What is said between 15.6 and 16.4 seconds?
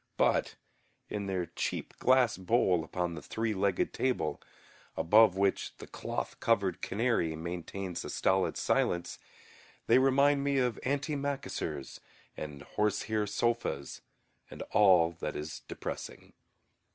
depressing.